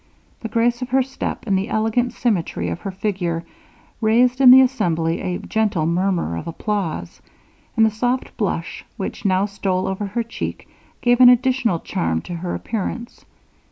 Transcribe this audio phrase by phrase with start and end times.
[0.39, 3.45] The grace of her step, and the elegant symmetry of her figure,
[4.01, 7.21] raised in the assembly a gentle murmur of applause,
[7.77, 10.67] and the soft blush which now stole over her cheek,
[11.01, 13.25] gave an additional charm to her appearance.